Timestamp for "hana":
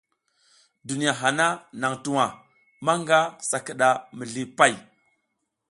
1.21-1.47